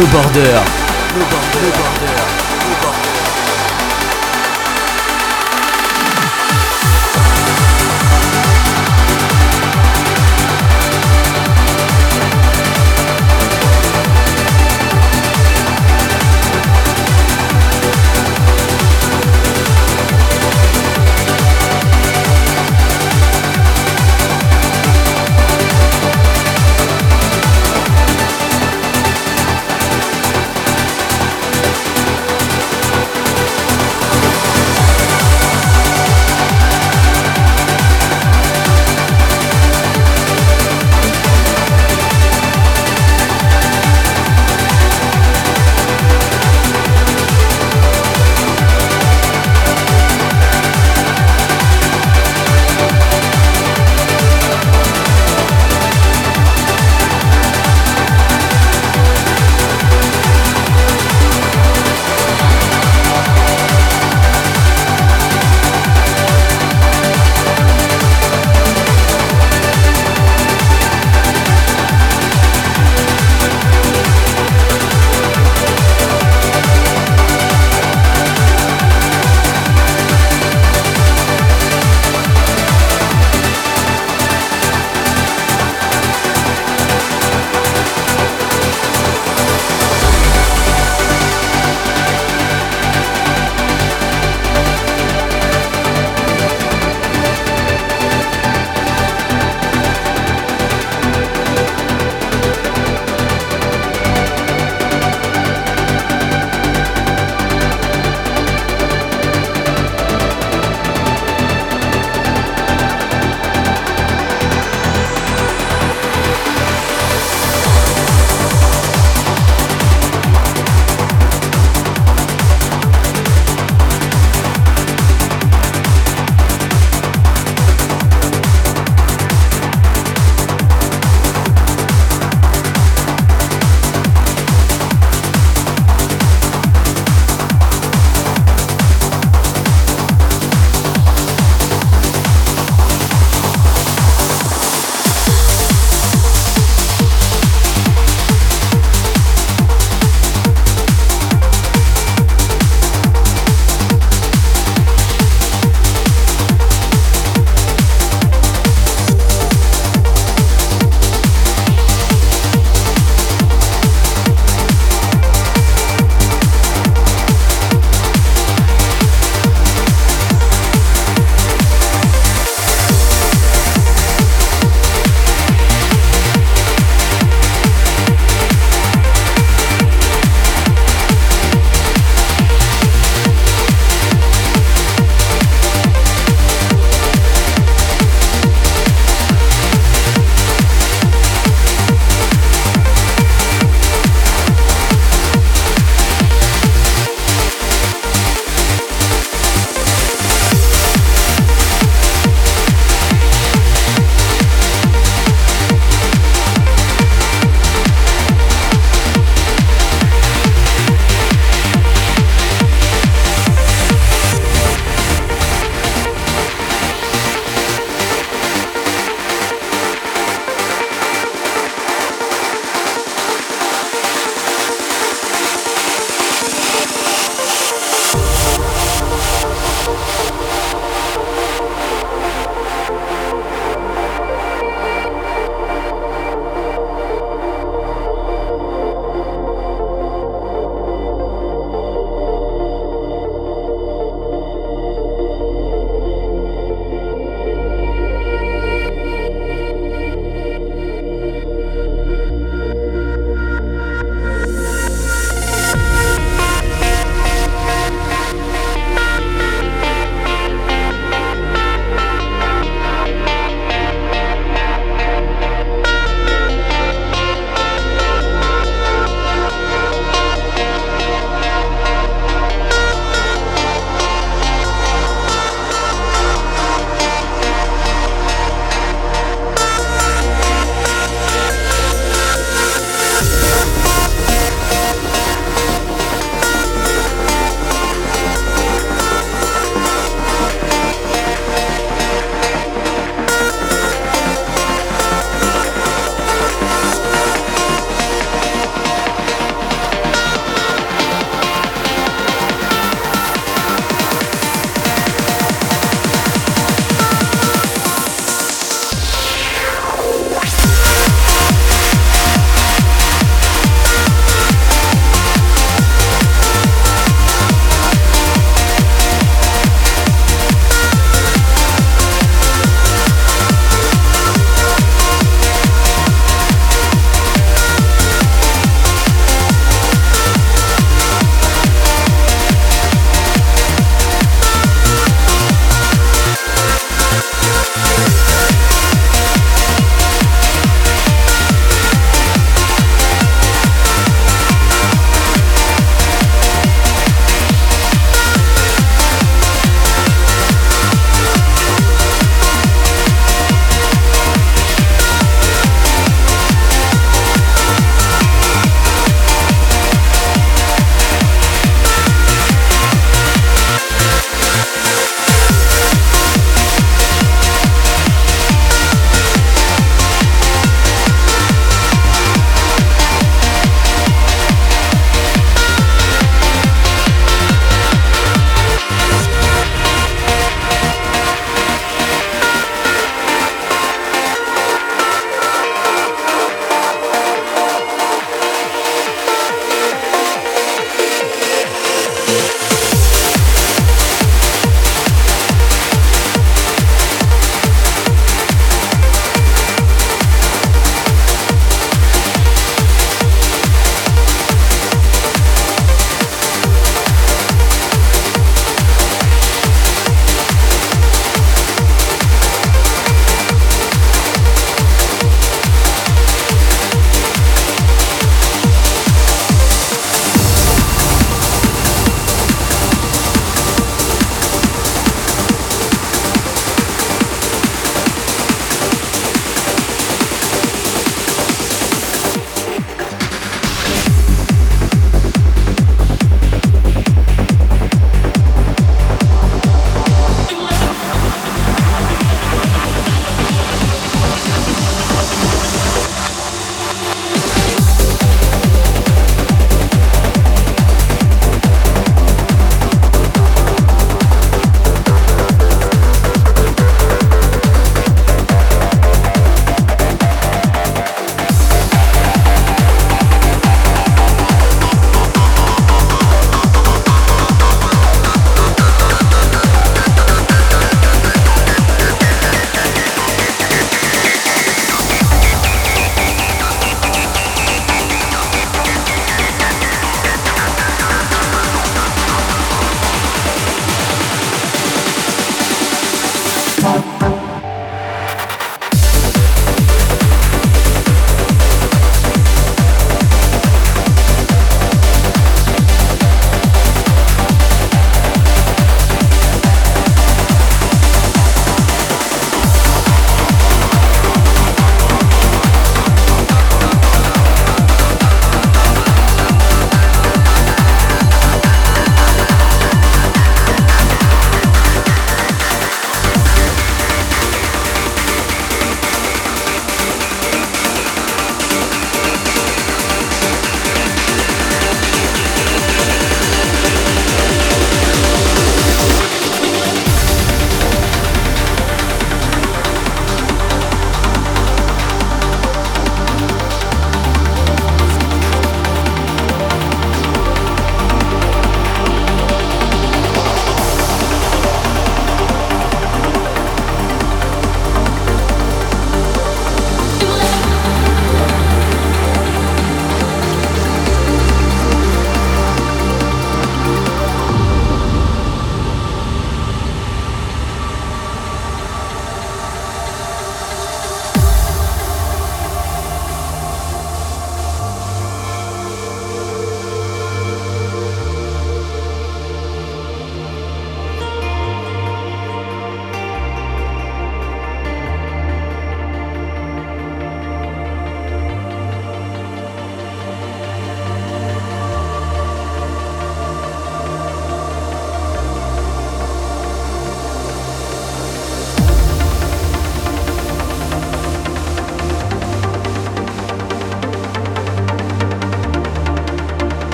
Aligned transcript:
No 0.00 0.06
Border. 0.06 0.64
Border. 1.12 1.99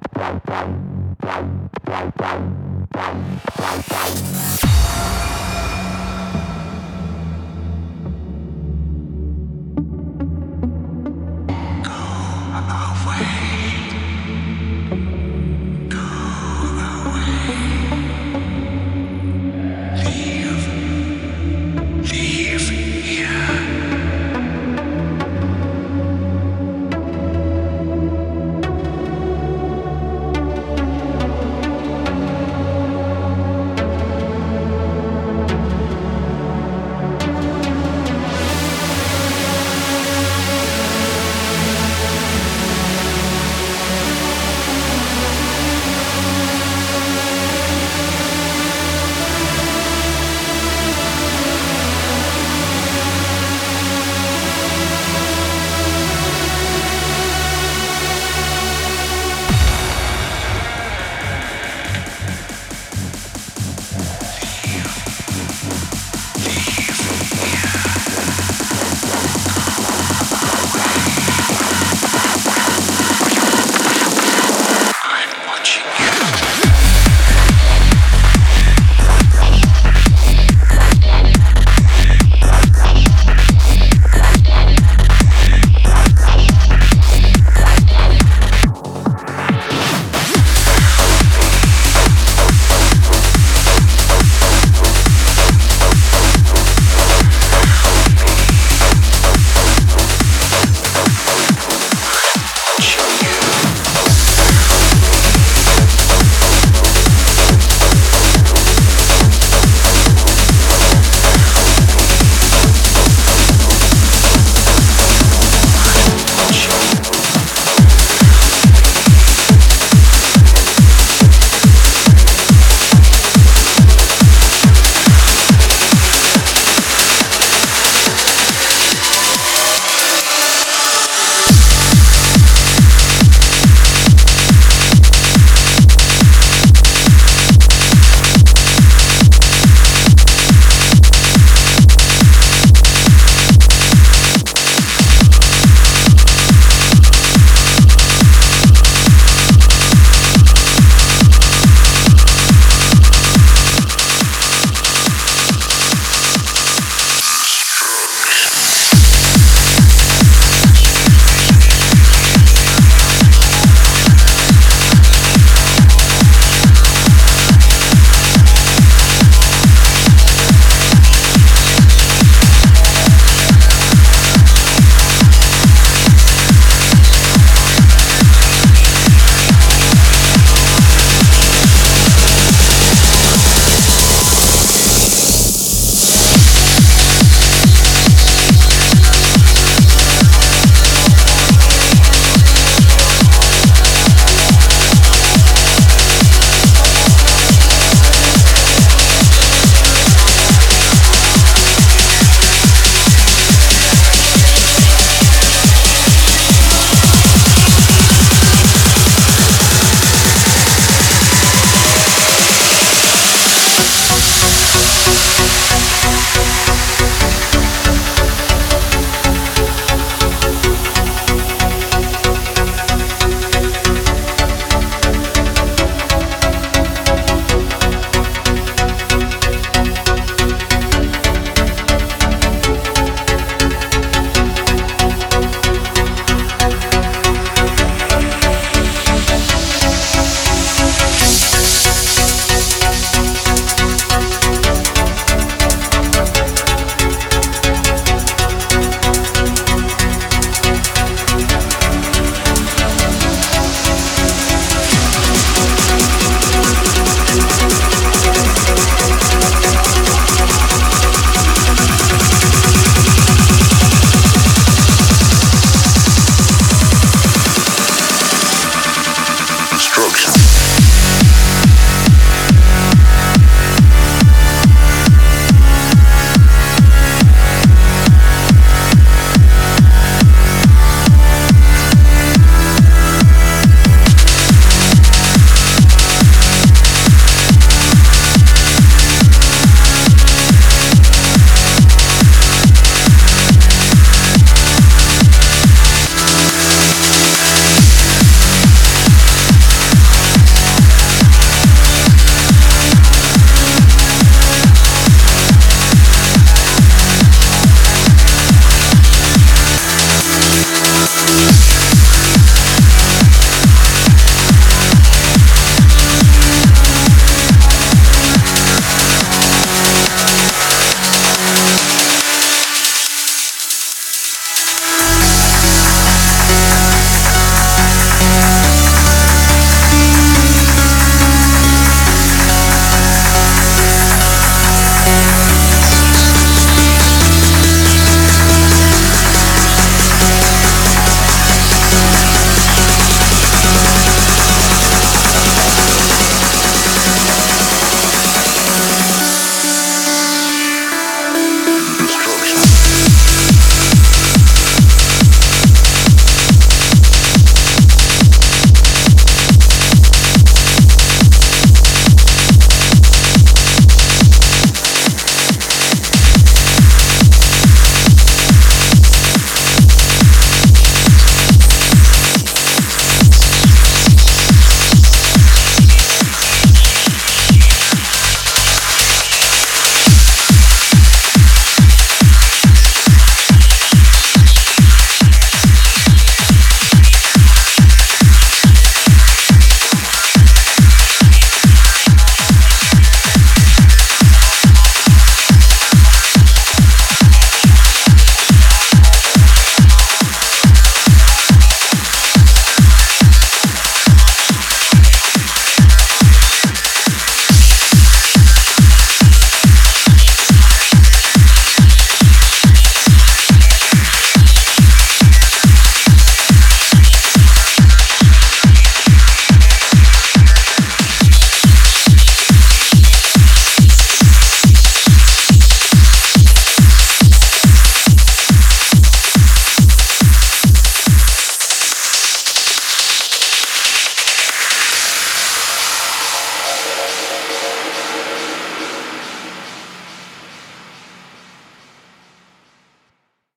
Bye. 0.00 0.38